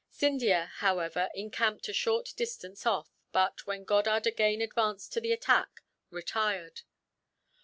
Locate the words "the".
5.21-5.31